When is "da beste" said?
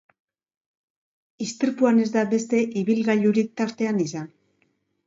2.17-2.65